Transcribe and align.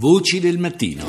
Voci 0.00 0.38
del 0.38 0.58
mattino. 0.58 1.02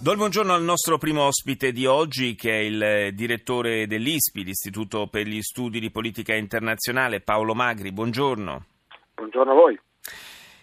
Do 0.00 0.12
il 0.12 0.16
buongiorno 0.16 0.54
al 0.54 0.62
nostro 0.62 0.96
primo 0.96 1.22
ospite 1.22 1.72
di 1.72 1.86
oggi, 1.86 2.36
che 2.36 2.52
è 2.52 2.60
il 2.60 3.14
direttore 3.16 3.88
dell'ISPI, 3.88 4.44
l'Istituto 4.44 5.08
per 5.08 5.26
gli 5.26 5.42
Studi 5.42 5.80
di 5.80 5.90
Politica 5.90 6.32
Internazionale, 6.36 7.20
Paolo 7.20 7.52
Magri. 7.56 7.90
Buongiorno. 7.90 8.64
Buongiorno 9.16 9.50
a 9.50 9.54
voi. 9.56 9.80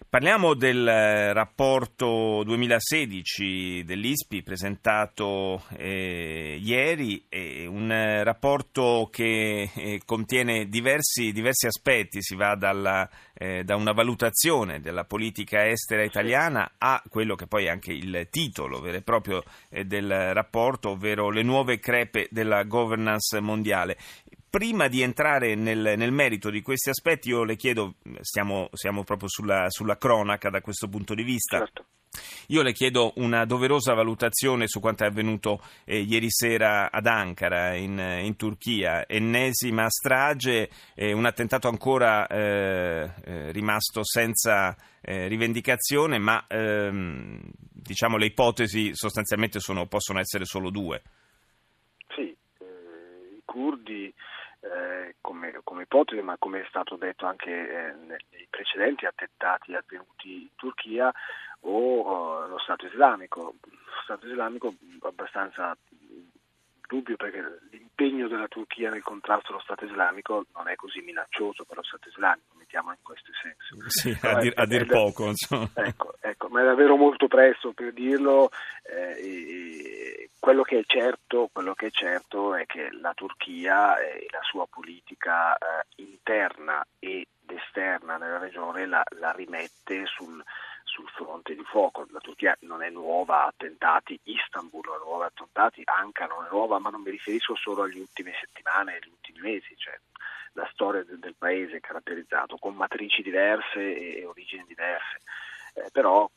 Parliamo 0.09 0.53
del 0.53 0.87
eh, 0.87 1.33
rapporto 1.33 2.41
2016 2.45 3.83
dell'ISPI 3.83 4.41
presentato 4.41 5.63
eh, 5.75 6.57
ieri, 6.63 7.25
eh, 7.27 7.65
un 7.65 7.89
rapporto 8.23 9.09
che 9.11 9.69
eh, 9.75 10.01
contiene 10.05 10.69
diversi, 10.69 11.33
diversi, 11.33 11.67
aspetti, 11.67 12.21
si 12.21 12.35
va 12.35 12.55
dalla, 12.55 13.09
eh, 13.33 13.65
da 13.65 13.75
una 13.75 13.91
valutazione 13.91 14.79
della 14.79 15.03
politica 15.03 15.67
estera 15.67 16.05
italiana 16.05 16.75
a 16.77 17.03
quello 17.09 17.35
che 17.35 17.45
poi 17.45 17.65
è 17.65 17.69
anche 17.69 17.91
il 17.91 18.29
titolo 18.31 18.79
vero 18.79 18.95
e 18.95 19.01
proprio 19.01 19.43
eh, 19.69 19.83
del 19.83 20.33
rapporto, 20.33 20.91
ovvero 20.91 21.29
le 21.29 21.43
nuove 21.43 21.79
crepe 21.79 22.29
della 22.31 22.63
governance 22.63 23.41
mondiale 23.41 23.97
prima 24.57 24.87
di 24.87 25.03
entrare 25.03 25.53
nel, 25.53 25.93
nel, 25.95 26.11
merito 26.11 26.49
di 26.49 26.63
questi 26.63 26.89
aspetti, 26.89 27.29
io 27.29 27.43
le 27.43 27.55
chiedo, 27.55 27.97
stiamo, 28.21 28.69
siamo 28.73 29.03
proprio 29.03 29.29
sulla, 29.29 29.69
sulla, 29.69 29.99
cronaca 29.99 30.49
da 30.49 30.61
questo 30.61 30.87
punto 30.87 31.13
di 31.13 31.21
vista. 31.21 31.59
Certo. 31.59 31.85
Io 32.47 32.63
le 32.63 32.73
chiedo 32.73 33.13
una 33.17 33.45
doverosa 33.45 33.93
valutazione 33.93 34.67
su 34.67 34.79
quanto 34.79 35.03
è 35.03 35.07
avvenuto 35.07 35.61
eh, 35.85 35.99
ieri 35.99 36.31
sera 36.31 36.89
ad 36.89 37.05
Ankara, 37.05 37.75
in, 37.75 37.99
in 37.99 38.35
Turchia. 38.35 39.07
Ennesima 39.07 39.87
strage, 39.91 40.71
eh, 40.95 41.11
un 41.11 41.27
attentato 41.27 41.67
ancora 41.67 42.25
eh, 42.25 43.11
eh 43.25 43.51
rimasto 43.51 44.03
senza 44.03 44.75
eh, 45.01 45.27
rivendicazione, 45.27 46.17
ma 46.17 46.43
ehm, 46.47 47.41
diciamo 47.61 48.17
le 48.17 48.25
ipotesi 48.25 48.95
sostanzialmente 48.95 49.59
sono, 49.59 49.85
possono 49.85 50.17
essere 50.17 50.45
solo 50.45 50.71
due. 50.71 51.03
Sì, 52.15 52.21
eh, 52.21 53.35
i 53.37 53.41
curdi 53.45 54.11
eh, 54.59 55.15
come, 55.21 55.59
come, 55.63 55.83
ipotesi, 55.83 56.21
ma 56.21 56.35
come 56.37 56.61
è 56.61 56.65
stato 56.67 56.95
detto 56.95 57.25
anche 57.25 57.51
eh, 57.51 57.93
nei 57.93 58.47
precedenti 58.49 59.05
attentati 59.05 59.73
avvenuti 59.73 60.41
in 60.41 60.49
Turchia, 60.55 61.11
o 61.61 62.45
uh, 62.45 62.47
lo 62.47 62.59
Stato 62.59 62.85
islamico. 62.85 63.55
Lo 63.61 64.01
Stato 64.03 64.27
islamico 64.27 64.73
abbastanza 65.01 65.75
dubbio 66.87 67.17
perché 67.17 67.43
l'impegno 67.69 68.27
della 68.27 68.47
Turchia 68.47 68.89
nel 68.89 69.03
contrasto 69.03 69.51
allo 69.51 69.61
Stato 69.61 69.85
islamico 69.85 70.45
non 70.55 70.69
è 70.69 70.75
così 70.75 71.01
minaccioso 71.01 71.65
per 71.65 71.77
lo 71.77 71.83
Stato 71.83 72.07
islamico, 72.07 72.55
mettiamo 72.57 72.91
in 72.91 72.97
questo 73.01 73.31
senso. 73.41 73.75
Sì, 73.87 74.17
a, 74.21 74.39
dir, 74.39 74.53
a 74.55 74.65
dir 74.65 74.85
poco. 74.85 75.27
Insomma. 75.27 75.69
Ecco, 75.73 76.15
ecco, 76.21 76.47
ma 76.49 76.61
è 76.61 76.65
davvero 76.65 76.95
molto 76.95 77.27
presto 77.27 77.73
per 77.73 77.93
dirlo. 77.93 78.49
Eh, 78.83 79.19
quello, 80.47 80.63
che 80.63 80.85
certo, 80.87 81.49
quello, 81.51 81.73
che 81.73 81.87
è 81.87 81.91
certo, 81.91 82.55
è 82.55 82.65
che 82.65 82.89
la 83.01 83.13
Turchia 83.13 83.99
e 83.99 84.27
la 84.29 84.39
sua 84.43 84.65
politica 84.65 85.57
eh, 85.57 85.85
interna 85.95 86.81
ed 86.99 87.25
esterna 87.45 88.15
nella 88.15 88.37
regione 88.37 88.85
la, 88.85 89.03
la 89.19 89.31
rimette 89.31 90.05
sul 90.05 90.41
sul 90.85 91.05
fronte 91.09 91.53
di 91.53 91.65
fuoco. 91.65 92.07
La 92.11 92.21
Turchia 92.21 92.57
non 92.61 92.81
è 92.81 92.89
nuova 92.89 93.43
a 93.43 93.47
attentati, 93.47 94.17
Istanbul 94.23 94.85
non 94.85 94.95
è 94.95 94.99
nuova 94.99 95.25
a 95.25 95.27
attentati, 95.27 95.81
Ankara 95.83 96.33
non 96.33 96.45
è 96.45 96.49
nuova, 96.49 96.79
ma 96.79 96.91
non 96.91 97.01
mi 97.01 97.11
riferisco 97.11 97.53
solo 97.57 97.83
alle 97.83 97.99
ultime 97.99 98.31
settimane, 98.39 98.95
agli 98.95 99.09
ultimi 99.09 99.39
mesi. 99.39 99.75
Cioè, 99.75 99.99
la 100.53 100.69
storia 100.71 101.03
del, 101.03 101.19
del 101.19 101.35
paese 101.37 101.75
è 101.75 101.81
caratterizzato 101.81 102.55
con 102.55 102.73
matrici 102.73 103.21
diverse 103.21 103.79
e, 103.79 104.19
e 104.21 104.25
origini 104.25 104.63
diverse. 104.65 105.19
Eh, 105.73 105.89
però 105.91 106.27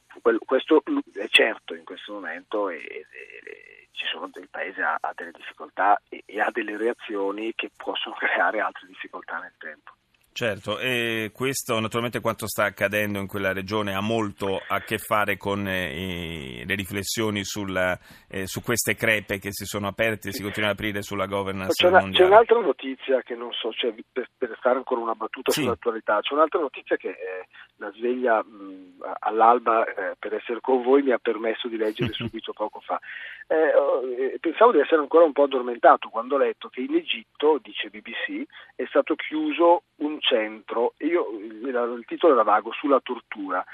questo 0.45 0.83
è 1.15 1.29
certo 1.29 1.75
in 1.75 1.85
questo 1.85 2.13
momento 2.13 2.69
e, 2.69 2.77
e, 2.77 3.07
e 3.13 3.89
ci 3.93 4.07
sono, 4.07 4.31
il 4.35 4.49
paese 4.51 4.83
ha, 4.83 4.97
ha 5.01 5.13
delle 5.15 5.33
difficoltà 5.33 6.01
e, 6.09 6.23
e 6.25 6.41
ha 6.41 6.51
delle 6.51 6.77
reazioni 6.77 7.53
che 7.55 7.71
possono 7.77 8.15
creare 8.19 8.61
altre 8.61 8.87
difficoltà 8.87 9.39
nel 9.39 9.55
tempo. 9.59 9.93
Certo, 10.33 10.79
e 10.79 11.33
questo 11.35 11.81
naturalmente 11.81 12.21
quanto 12.21 12.47
sta 12.47 12.65
accadendo 12.65 13.19
in 13.19 13.27
quella 13.27 13.53
regione 13.53 13.95
ha 13.95 14.01
molto 14.01 14.63
a 14.65 14.81
che 14.81 14.99
fare 14.99 15.37
con 15.37 15.67
eh, 15.67 16.63
le 16.65 16.75
riflessioni 16.77 17.45
sulla, 17.45 17.99
eh, 18.29 18.47
su 18.47 18.63
queste 18.63 18.95
crepe 18.95 19.39
che 19.39 19.53
si 19.53 19.65
sono 19.65 19.89
aperte 19.89 20.29
e 20.29 20.33
si 20.33 20.41
continuano 20.41 20.73
ad 20.73 20.79
aprire 20.79 21.03
sulla 21.03 21.27
governance 21.27 21.75
c'è 21.75 21.89
una, 21.89 22.01
mondiale. 22.01 22.25
C'è 22.25 22.31
un'altra 22.31 22.61
notizia 22.61 23.23
che 23.23 23.35
non 23.35 23.53
so, 23.53 23.73
cioè, 23.73 23.93
per, 24.13 24.31
per, 24.39 24.57
fare 24.61 24.77
ancora 24.77 25.01
una 25.01 25.15
battuta 25.15 25.51
sì. 25.51 25.63
sull'attualità, 25.63 26.21
c'è 26.21 26.33
un'altra 26.33 26.61
notizia 26.61 26.97
che 26.97 27.09
eh, 27.09 27.49
la 27.77 27.91
sveglia 27.93 28.43
mh, 28.43 29.03
all'alba 29.19 29.85
eh, 29.85 30.15
per 30.17 30.35
essere 30.35 30.61
con 30.61 30.83
voi 30.83 31.03
mi 31.03 31.11
ha 31.11 31.19
permesso 31.19 31.67
di 31.67 31.77
leggere 31.77 32.13
subito 32.15 32.53
poco 32.53 32.81
fa. 32.81 33.01
Eh, 33.49 33.75
oh, 33.75 34.09
eh, 34.09 34.39
pensavo 34.39 34.71
di 34.71 34.79
essere 34.79 35.01
ancora 35.01 35.25
un 35.25 35.33
po' 35.33 35.43
addormentato 35.43 36.09
quando 36.09 36.37
ho 36.37 36.39
letto 36.39 36.69
che 36.69 36.83
in 36.83 36.95
Egitto, 36.95 37.59
dice 37.61 37.91
BBC, 37.91 38.45
è 38.77 38.85
stato 38.87 39.17
chiuso 39.17 39.83
un 39.97 40.20
centro, 40.21 40.95
io, 40.99 41.31
il 41.39 42.05
titolo 42.07 42.35
era 42.35 42.43
vago, 42.43 42.73
sulla 42.73 43.01
tortura, 43.01 43.65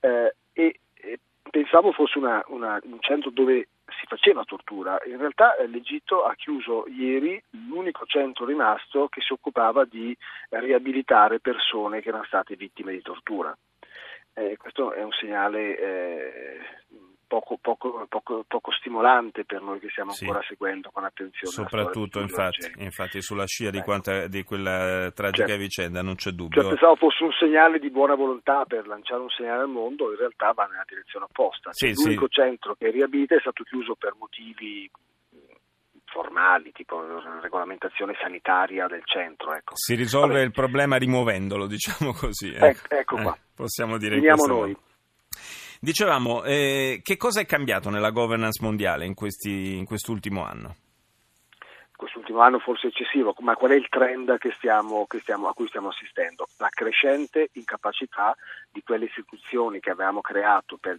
eh, 0.00 0.34
e, 0.52 0.80
e, 0.94 1.20
pensavo 1.50 1.92
fosse 1.92 2.18
una, 2.18 2.42
una, 2.48 2.78
un 2.82 3.00
centro 3.00 3.30
dove 3.30 3.68
si 3.98 4.06
faceva 4.06 4.44
tortura. 4.44 4.98
In 5.06 5.18
realtà 5.18 5.56
eh, 5.56 5.66
l'Egitto 5.66 6.24
ha 6.24 6.34
chiuso 6.34 6.86
ieri 6.88 7.42
l'unico 7.68 8.04
centro 8.06 8.44
rimasto 8.44 9.08
che 9.08 9.20
si 9.20 9.32
occupava 9.32 9.84
di 9.84 10.16
riabilitare 10.50 11.40
persone 11.40 12.00
che 12.00 12.08
erano 12.08 12.24
state 12.24 12.56
vittime 12.56 12.92
di 12.92 13.02
tortura. 13.02 13.56
Eh, 14.34 14.56
questo 14.56 14.92
è 14.92 15.02
un 15.02 15.12
segnale 15.12 15.78
eh, 15.78 16.60
poco, 17.30 17.58
poco, 17.60 18.06
poco, 18.08 18.44
poco, 18.48 18.72
stimolante 18.72 19.44
per 19.44 19.62
noi 19.62 19.78
che 19.78 19.88
stiamo 19.90 20.10
sì. 20.10 20.24
ancora 20.24 20.44
seguendo 20.48 20.90
con 20.90 21.04
attenzione. 21.04 21.54
Soprattutto 21.54 22.18
infatti, 22.18 22.72
infatti, 22.78 23.22
sulla 23.22 23.46
scia 23.46 23.70
di, 23.70 23.76
ecco. 23.76 23.86
quanta, 23.86 24.26
di 24.26 24.42
quella 24.42 25.12
tragica 25.14 25.46
cioè, 25.46 25.56
vicenda, 25.56 26.02
non 26.02 26.16
c'è 26.16 26.32
dubbio. 26.32 26.60
Cioè, 26.60 26.70
pensavo 26.70 26.96
fosse 26.96 27.22
un 27.22 27.30
segnale 27.38 27.78
di 27.78 27.88
buona 27.88 28.16
volontà 28.16 28.64
per 28.64 28.88
lanciare 28.88 29.20
un 29.20 29.28
segnale 29.28 29.62
al 29.62 29.68
mondo, 29.68 30.10
in 30.10 30.18
realtà 30.18 30.50
va 30.50 30.64
nella 30.64 30.84
direzione 30.88 31.26
opposta. 31.26 31.70
Cioè, 31.70 31.94
sì, 31.94 32.02
l'unico 32.02 32.26
sì. 32.28 32.40
centro 32.40 32.74
che 32.74 32.90
riabilita 32.90 33.36
è 33.36 33.40
stato 33.40 33.62
chiuso 33.62 33.94
per 33.94 34.14
motivi 34.18 34.90
formali, 36.06 36.72
tipo 36.72 37.00
regolamentazione 37.40 38.16
sanitaria 38.20 38.88
del 38.88 39.02
centro. 39.04 39.54
Ecco. 39.54 39.74
Si 39.76 39.94
risolve 39.94 40.32
Vabbè. 40.32 40.44
il 40.46 40.50
problema 40.50 40.96
rimuovendolo, 40.96 41.68
diciamo 41.70 42.12
così. 42.12 42.50
Eh. 42.50 42.70
Ecco, 42.70 42.94
ecco 42.94 43.16
qua. 43.22 43.34
Eh, 43.36 43.40
possiamo 43.54 43.98
dire 43.98 44.16
Finiamo 44.16 44.46
noi. 44.46 44.72
Modo. 44.72 44.88
Dicevamo, 45.82 46.44
eh, 46.44 47.00
che 47.02 47.16
cosa 47.16 47.40
è 47.40 47.46
cambiato 47.46 47.88
nella 47.88 48.10
governance 48.10 48.62
mondiale 48.62 49.06
in, 49.06 49.14
questi, 49.14 49.78
in 49.78 49.86
quest'ultimo 49.86 50.44
anno? 50.44 50.76
quest'ultimo 51.96 52.40
anno 52.40 52.58
forse 52.58 52.86
eccessivo, 52.86 53.34
ma 53.40 53.54
qual 53.56 53.72
è 53.72 53.74
il 53.74 53.88
trend 53.90 54.38
che 54.38 54.52
stiamo, 54.56 55.06
che 55.06 55.20
stiamo, 55.20 55.48
a 55.48 55.52
cui 55.52 55.68
stiamo 55.68 55.88
assistendo? 55.88 56.46
La 56.56 56.70
crescente 56.70 57.50
incapacità 57.52 58.34
di 58.70 58.82
quelle 58.82 59.04
istituzioni 59.04 59.80
che 59.80 59.90
avevamo 59.90 60.22
creato 60.22 60.78
per 60.78 60.98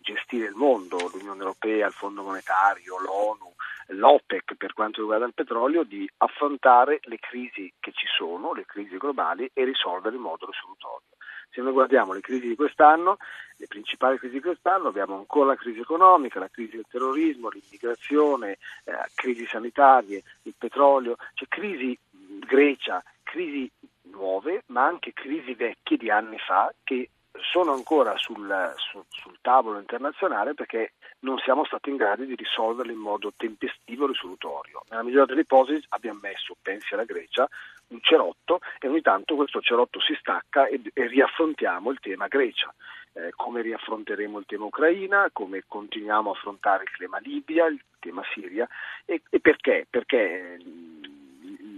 gestire 0.00 0.46
il 0.46 0.54
mondo, 0.54 0.98
l'Unione 1.12 1.40
Europea, 1.40 1.88
il 1.88 1.92
Fondo 1.92 2.22
Monetario, 2.22 2.98
l'ONU, 3.00 3.54
l'OPEC 3.98 4.54
per 4.54 4.72
quanto 4.72 5.00
riguarda 5.00 5.26
il 5.26 5.34
petrolio, 5.34 5.82
di 5.82 6.08
affrontare 6.18 7.00
le 7.02 7.18
crisi 7.18 7.72
che 7.80 7.90
ci 7.92 8.06
sono, 8.16 8.54
le 8.54 8.64
crisi 8.66 8.96
globali 8.96 9.50
e 9.52 9.64
risolvere 9.64 10.14
in 10.14 10.22
modo 10.22 10.46
risolutorio. 10.46 11.15
Se 11.56 11.62
noi 11.62 11.72
guardiamo 11.72 12.12
le 12.12 12.20
crisi 12.20 12.48
di 12.48 12.54
quest'anno, 12.54 13.16
le 13.56 13.66
principali 13.66 14.18
crisi 14.18 14.34
di 14.34 14.40
quest'anno, 14.42 14.88
abbiamo 14.88 15.16
ancora 15.16 15.46
la 15.46 15.56
crisi 15.56 15.80
economica, 15.80 16.38
la 16.38 16.50
crisi 16.50 16.76
del 16.76 16.84
terrorismo, 16.86 17.48
l'immigrazione, 17.48 18.58
eh, 18.84 18.92
crisi 19.14 19.46
sanitarie, 19.46 20.22
il 20.42 20.54
petrolio, 20.58 21.16
cioè 21.32 21.48
crisi 21.48 21.98
Grecia, 22.10 23.02
crisi 23.22 23.70
nuove, 24.02 24.64
ma 24.66 24.84
anche 24.84 25.14
crisi 25.14 25.54
vecchie 25.54 25.96
di 25.96 26.10
anni 26.10 26.36
fa 26.36 26.70
che 26.84 27.08
sono 27.50 27.72
ancora 27.72 28.16
sul, 28.16 28.74
sul, 28.76 29.04
sul, 29.08 29.38
tavolo 29.40 29.78
internazionale 29.78 30.54
perché 30.54 30.92
non 31.20 31.38
siamo 31.38 31.64
stati 31.64 31.90
in 31.90 31.96
grado 31.96 32.24
di 32.24 32.34
risolverle 32.34 32.92
in 32.92 32.98
modo 32.98 33.32
tempestivo 33.36 34.04
e 34.04 34.08
risolutorio. 34.08 34.82
Nella 34.88 35.02
migliore 35.02 35.26
delle 35.26 35.40
ipotesi 35.42 35.84
abbiamo 35.90 36.20
messo, 36.22 36.56
pensi 36.60 36.94
alla 36.94 37.04
Grecia, 37.04 37.48
un 37.88 38.00
cerotto 38.00 38.60
e 38.78 38.88
ogni 38.88 39.00
tanto 39.00 39.36
questo 39.36 39.60
cerotto 39.60 40.00
si 40.00 40.14
stacca 40.18 40.66
e, 40.66 40.80
e 40.92 41.06
riaffrontiamo 41.06 41.90
il 41.90 41.98
tema 42.00 42.26
Grecia. 42.26 42.72
Eh, 43.12 43.32
come 43.34 43.62
riaffronteremo 43.62 44.38
il 44.38 44.44
tema 44.46 44.66
Ucraina, 44.66 45.30
come 45.32 45.62
continuiamo 45.66 46.30
a 46.30 46.32
affrontare 46.34 46.82
il 46.82 46.90
tema 46.98 47.18
Libia, 47.18 47.64
il 47.66 47.80
tema 47.98 48.22
Siria 48.34 48.68
e, 49.06 49.22
e 49.30 49.40
perché? 49.40 49.86
Perché 49.88 50.58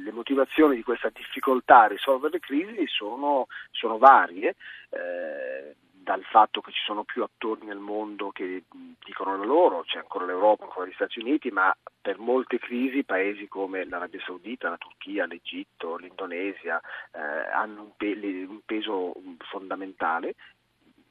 le 0.09 0.13
motivazioni 0.13 0.77
di 0.77 0.83
questa 0.83 1.11
difficoltà 1.11 1.83
a 1.83 1.87
risolvere 1.89 2.35
le 2.35 2.41
crisi 2.41 2.87
sono, 2.87 3.47
sono 3.71 3.99
varie. 3.99 4.57
Eh, 4.91 5.77
dal 6.09 6.25
fatto 6.25 6.63
che 6.63 6.73
ci 6.73 6.81
sono 6.87 7.05
più 7.05 7.23
attori 7.23 7.67
nel 7.67 7.77
mondo 7.79 8.31
che 8.31 8.65
dicono 9.05 9.37
la 9.37 9.45
loro, 9.45 9.83
c'è 9.83 9.99
ancora 9.99 10.25
l'Europa, 10.25 10.65
ancora 10.65 10.87
gli 10.87 10.95
Stati 10.95 11.21
Uniti, 11.21 11.51
ma 11.51 11.77
per 12.01 12.19
molte 12.19 12.59
crisi 12.59 13.05
paesi 13.05 13.47
come 13.47 13.85
l'Arabia 13.85 14.23
Saudita, 14.25 14.71
la 14.71 14.79
Turchia, 14.79 15.27
l'Egitto, 15.27 15.97
l'Indonesia 15.97 16.81
eh, 17.13 17.21
hanno 17.53 17.83
un, 17.83 17.91
pe- 17.95 18.47
un 18.49 18.61
peso 18.65 19.13
fondamentale 19.51 20.35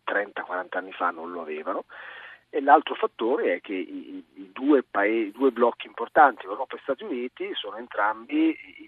30-40 0.03 0.77
anni 0.77 0.91
fa 0.93 1.11
non 1.11 1.31
lo 1.31 1.41
avevano. 1.41 1.85
E 2.49 2.61
l'altro 2.61 2.95
fattore 2.95 3.55
è 3.55 3.61
che 3.61 3.73
i, 3.73 4.23
i 4.35 4.51
due, 4.53 4.81
paesi, 4.81 5.31
due 5.31 5.51
blocchi 5.51 5.85
importanti, 5.85 6.45
Europa 6.45 6.77
e 6.77 6.79
Stati 6.81 7.03
Uniti, 7.03 7.51
sono 7.53 7.77
entrambi 7.77 8.86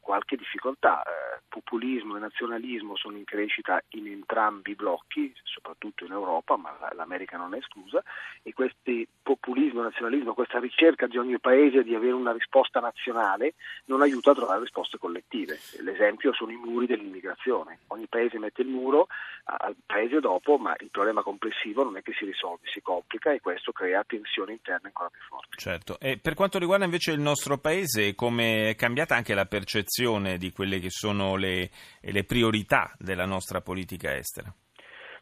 qualche 0.00 0.36
difficoltà. 0.36 1.02
Populismo 1.50 2.16
e 2.16 2.20
nazionalismo 2.20 2.96
sono 2.96 3.16
in 3.16 3.24
crescita 3.24 3.82
in 3.90 4.06
entrambi 4.06 4.70
i 4.70 4.74
blocchi, 4.76 5.34
soprattutto 5.42 6.04
in 6.04 6.12
Europa, 6.12 6.56
ma 6.56 6.76
l'America 6.94 7.36
non 7.36 7.54
è 7.54 7.58
esclusa, 7.58 8.02
e 8.42 8.52
questi 8.52 9.06
populismo 9.20 9.80
e 9.80 9.84
nazionalismo, 9.84 10.32
questa 10.32 10.60
ricerca 10.60 11.08
di 11.08 11.18
ogni 11.18 11.40
paese 11.40 11.82
di 11.82 11.94
avere 11.94 12.12
una 12.12 12.32
risposta 12.32 12.78
nazionale 12.78 13.54
non 13.86 14.00
aiuta 14.00 14.30
a 14.30 14.34
trovare 14.34 14.60
risposte 14.60 14.96
collettive. 14.96 15.58
L'esempio 15.80 16.32
sono 16.32 16.52
i 16.52 16.56
muri 16.56 16.86
dell'immigrazione. 16.86 17.80
Ogni 17.88 18.06
paese 18.06 18.38
mette 18.38 18.62
il 18.62 18.68
muro 18.68 19.08
al 19.44 19.74
paese 19.84 20.20
dopo, 20.20 20.56
ma 20.56 20.74
il 20.78 20.90
problema 20.90 21.22
complessivo 21.22 21.82
non 21.82 21.96
è 21.96 22.02
che 22.02 22.12
si 22.16 22.24
risolve, 22.24 22.68
si 22.72 22.80
complica 22.80 23.32
e 23.32 23.40
questo 23.40 23.72
crea 23.72 24.04
tensioni 24.06 24.52
interne 24.52 24.86
ancora 24.86 25.10
più 25.10 25.20
forti. 25.28 25.58
Certo. 25.58 25.98
E 25.98 26.18
per 26.18 26.34
quanto 26.34 26.58
riguarda 26.58 26.84
invece 26.84 27.10
il 27.10 27.20
nostro 27.20 27.58
paese, 27.58 28.14
come 28.14 28.70
è 28.70 28.74
cambiata 28.76 29.16
anche 29.16 29.34
la 29.34 29.46
percezione 29.46 30.38
di 30.38 30.52
quelle 30.52 30.78
che 30.78 30.90
sono 30.90 31.36
le, 31.36 31.39
le 31.40 32.24
priorità 32.24 32.94
della 32.98 33.26
nostra 33.26 33.60
politica 33.60 34.14
estera? 34.16 34.54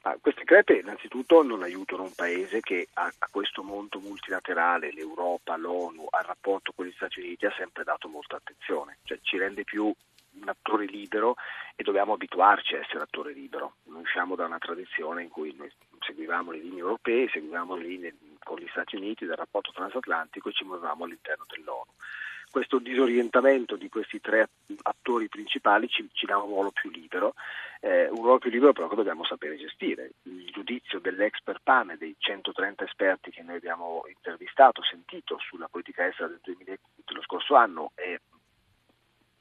Ah, 0.02 0.16
queste 0.20 0.44
crepe 0.44 0.78
innanzitutto 0.78 1.42
non 1.42 1.62
aiutano 1.62 2.04
un 2.04 2.14
paese 2.14 2.60
che 2.60 2.88
a, 2.94 3.12
a, 3.18 3.28
questo 3.30 3.62
mondo 3.62 3.98
multilaterale, 3.98 4.92
l'Europa, 4.92 5.56
l'ONU, 5.56 6.06
al 6.08 6.24
rapporto 6.24 6.72
con 6.74 6.86
gli 6.86 6.92
Stati 6.92 7.20
Uniti 7.20 7.46
ha 7.46 7.54
sempre 7.56 7.82
dato 7.84 8.08
molta 8.08 8.36
attenzione, 8.36 8.98
cioè 9.02 9.18
ci 9.22 9.36
rende 9.36 9.64
più 9.64 9.92
un 10.40 10.48
attore 10.48 10.86
libero 10.86 11.34
e 11.74 11.82
dobbiamo 11.82 12.12
abituarci 12.14 12.74
a 12.74 12.78
essere 12.78 13.02
attore 13.02 13.32
libero. 13.32 13.74
Noi 13.84 14.02
usciamo 14.02 14.36
da 14.36 14.46
una 14.46 14.58
tradizione 14.58 15.24
in 15.24 15.28
cui 15.28 15.54
noi 15.56 15.70
seguivamo 16.00 16.52
le 16.52 16.58
linee 16.58 16.78
europee, 16.78 17.28
seguivamo 17.28 17.74
le 17.74 17.84
linee 17.84 18.14
con 18.38 18.58
gli 18.58 18.68
Stati 18.70 18.96
Uniti 18.96 19.26
del 19.26 19.36
rapporto 19.36 19.72
transatlantico 19.72 20.48
e 20.48 20.52
ci 20.52 20.64
muovevamo 20.64 21.04
all'interno 21.04 21.44
dell'ONU 21.48 21.77
questo 22.50 22.78
disorientamento 22.78 23.76
di 23.76 23.88
questi 23.88 24.20
tre 24.20 24.48
attori 24.82 25.28
principali 25.28 25.88
ci, 25.88 26.08
ci 26.12 26.26
dà 26.26 26.38
un 26.38 26.48
ruolo 26.48 26.70
più 26.70 26.90
libero, 26.90 27.34
eh, 27.80 28.08
un 28.08 28.22
ruolo 28.22 28.38
più 28.38 28.50
libero 28.50 28.72
però 28.72 28.88
che 28.88 28.96
dobbiamo 28.96 29.24
sapere 29.24 29.56
gestire. 29.56 30.12
Il 30.22 30.50
giudizio 30.50 31.00
dell'expert 31.00 31.60
panel, 31.62 31.98
dei 31.98 32.14
130 32.18 32.84
esperti 32.84 33.30
che 33.30 33.42
noi 33.42 33.56
abbiamo 33.56 34.04
intervistato, 34.08 34.82
sentito 34.82 35.38
sulla 35.38 35.68
politica 35.68 36.06
estera 36.06 36.28
del 36.28 36.40
2000, 36.42 36.76
dello 37.04 37.22
scorso 37.22 37.54
anno 37.54 37.92
è 37.94 38.18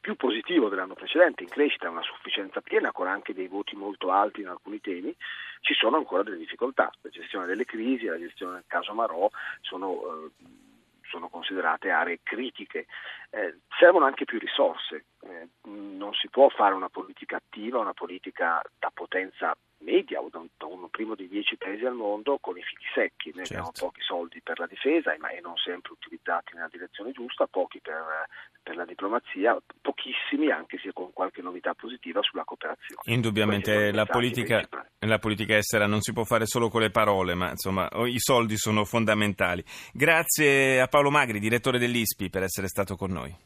più 0.07 0.15
positivo 0.15 0.69
dell'anno 0.69 0.94
precedente, 0.94 1.44
in 1.44 1.50
crescita, 1.50 1.89
una 1.89 2.01
sufficienza 2.01 2.62
piena 2.62 2.94
con 2.94 3.07
anche 3.07 3.33
dei 3.33 3.48
voti 3.48 3.75
molto 3.75 4.09
alti 4.09 4.39
in 4.39 4.48
alcuni 4.48 4.80
temi, 4.80 5.13
ci 5.59 5.74
sono 5.74 5.98
ancora 5.98 6.24
delle 6.24 6.38
difficoltà. 6.38 6.89
La 7.01 7.09
gestione 7.09 7.45
delle 7.45 7.65
crisi, 7.65 8.06
la 8.06 8.18
gestione 8.18 8.54
del 8.54 8.63
caso 8.68 8.94
Marò 8.94 9.30
sono 9.59 10.00
eh, 10.01 10.67
sono 11.09 11.30
considerate 11.30 11.89
aree 11.89 12.19
critiche. 12.24 12.86
Eh, 13.30 13.59
servono 13.80 14.06
anche 14.06 14.25
più 14.25 14.39
risorse, 14.39 15.06
eh, 15.21 15.48
non 15.63 16.13
si 16.13 16.30
può 16.30 16.50
fare 16.50 16.74
una 16.74 16.89
politica 16.89 17.38
attiva, 17.38 17.80
una 17.80 17.94
politica 17.94 18.62
da 18.80 18.92
potenza 18.94 19.56
media 19.80 20.21
o 20.21 20.30
da, 20.30 20.42
da 20.57 20.65
uno 20.65 20.88
primo 20.88 21.15
dei 21.15 21.27
dieci 21.27 21.57
paesi 21.57 21.86
al 21.86 21.94
mondo 21.94 22.38
con 22.39 22.57
i 22.57 22.63
figli 22.63 22.88
secchi. 22.94 23.31
Noi 23.36 23.45
certo. 23.45 23.54
abbiamo 23.54 23.71
pochi 23.77 24.01
soldi 24.01 24.42
per 24.42 24.59
la 24.59 24.65
difesa, 24.65 25.15
ma 25.19 25.30
non 25.42 25.56
sempre 25.57 25.94
utilizzati 25.94 26.56
nella 26.56 26.69
direzione 26.71 27.12
giusta, 27.12 27.48
pochi 27.48 27.80
per, 27.80 28.27
per 28.63 28.75
la 28.75 28.86
diplomazia, 28.86 29.57
pochissimi 29.81 30.50
anche 30.50 30.80
se 30.80 30.94
con 30.94 31.13
qualche 31.13 31.42
novità 31.42 31.74
positiva 31.74 32.21
sulla 32.21 32.44
cooperazione. 32.44 33.01
Indubbiamente 33.06 33.92
la 33.92 34.06
politica, 34.06 34.68
la 35.06 35.20
politica, 35.20 35.56
estera 35.56 35.86
non 35.86 36.02
si 36.02 36.12
può 36.12 36.24
fare 36.24 36.48
solo 36.48 36.70
con 36.70 36.82
le 36.82 36.90
parole, 36.90 37.36
ma 37.36 37.52
insomma 37.52 37.88
i 38.08 38.20
soldi 38.20 38.58
sono 38.58 38.84
fondamentali. 38.84 39.64
Grazie 39.94 40.82
a 40.82 40.88
Paolo 40.88 41.12
Magri, 41.12 41.40
direttore 41.40 41.78
dell'ISPI, 41.78 42.30
per 42.30 42.44
essere 42.44 42.68
stato 42.68 42.96
con 42.96 43.12
noi. 43.12 43.46